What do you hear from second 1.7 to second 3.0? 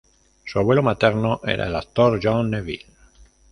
actor John Neville.